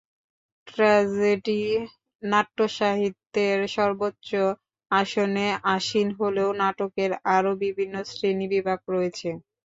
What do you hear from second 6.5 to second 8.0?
নাটকের আরও বিভিন্ন